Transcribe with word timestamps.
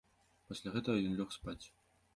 Пасля 0.47 0.73
гэтага 0.77 0.97
ён 1.11 1.21
лёг 1.21 1.37
спаць. 1.39 1.61